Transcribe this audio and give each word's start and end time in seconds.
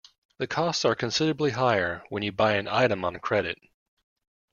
The 0.39 0.47
costs 0.47 0.83
are 0.83 0.95
considerably 0.95 1.51
higher 1.51 2.03
when 2.09 2.23
you 2.23 2.31
buy 2.31 2.55
an 2.55 2.67
item 2.67 3.05
on 3.05 3.19
credit. 3.19 3.59